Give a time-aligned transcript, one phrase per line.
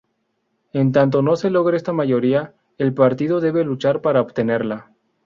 [0.73, 4.89] En tanto no se logre esta mayoría, el partido debe luchar para obtenerla.